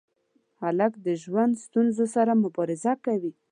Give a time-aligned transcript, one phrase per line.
[0.61, 3.31] هلک د ژوند ستونزو سره مبارزه کوي.